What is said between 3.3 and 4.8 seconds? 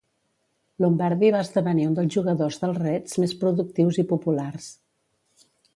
productius i populars.